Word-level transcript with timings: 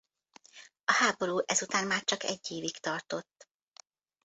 A 0.85 0.93
háború 0.93 1.37
ezután 1.45 1.87
már 1.87 2.03
csak 2.03 2.23
egy 2.23 2.51
évig 2.51 2.77
tartott. 2.77 3.49